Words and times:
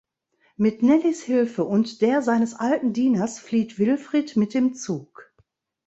Mit 0.57 0.81
Nellys 0.81 1.21
Hilfe 1.21 1.63
und 1.63 2.01
der 2.01 2.23
seines 2.23 2.55
alten 2.55 2.91
Dieners 2.91 3.37
flieht 3.37 3.77
Wilfried 3.77 4.35
mit 4.35 4.55
dem 4.55 4.73
Zug. 4.73 5.31